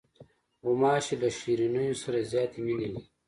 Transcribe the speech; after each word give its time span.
غوماشې 0.65 1.15
له 1.21 1.29
شیرینیو 1.37 2.01
سره 2.03 2.19
زیاتې 2.31 2.57
مینې 2.65 2.87
لري. 2.93 3.03